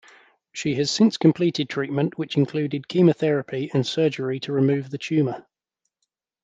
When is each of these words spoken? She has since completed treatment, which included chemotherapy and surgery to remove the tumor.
She 0.51 0.73
has 0.77 0.89
since 0.89 1.15
completed 1.15 1.69
treatment, 1.69 2.17
which 2.17 2.35
included 2.35 2.87
chemotherapy 2.87 3.69
and 3.71 3.85
surgery 3.85 4.39
to 4.39 4.51
remove 4.51 4.89
the 4.89 4.97
tumor. 4.97 5.45